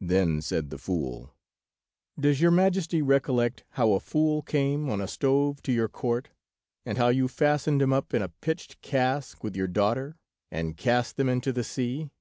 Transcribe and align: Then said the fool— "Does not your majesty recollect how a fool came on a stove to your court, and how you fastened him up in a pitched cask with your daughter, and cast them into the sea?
Then 0.00 0.40
said 0.40 0.70
the 0.70 0.78
fool— 0.78 1.34
"Does 2.16 2.36
not 2.38 2.42
your 2.42 2.50
majesty 2.52 3.02
recollect 3.02 3.64
how 3.70 3.90
a 3.94 3.98
fool 3.98 4.40
came 4.40 4.88
on 4.88 5.00
a 5.00 5.08
stove 5.08 5.60
to 5.64 5.72
your 5.72 5.88
court, 5.88 6.28
and 6.86 6.96
how 6.96 7.08
you 7.08 7.26
fastened 7.26 7.82
him 7.82 7.92
up 7.92 8.14
in 8.14 8.22
a 8.22 8.28
pitched 8.40 8.80
cask 8.82 9.42
with 9.42 9.56
your 9.56 9.66
daughter, 9.66 10.14
and 10.48 10.76
cast 10.76 11.16
them 11.16 11.28
into 11.28 11.52
the 11.52 11.64
sea? 11.64 12.12